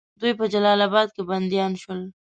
دوی 0.19 0.33
په 0.39 0.45
جلال 0.53 0.79
آباد 0.87 1.07
کې 1.15 1.21
بندیان 1.29 1.73
شول. 1.81 2.01